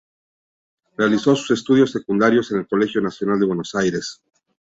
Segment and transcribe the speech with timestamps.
[0.97, 4.23] Realizó sus estudios secundarios en el Colegio Nacional Buenos Aires.